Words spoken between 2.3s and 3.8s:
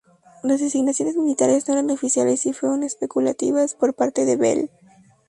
y fueron especulativas